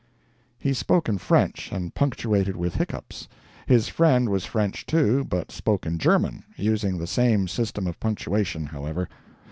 [0.57, 3.27] He spoke in French, and punctuated with hiccoughs.
[3.67, 8.65] His friend was French, too, but spoke in German using the same system of punctuation,
[8.65, 9.07] however.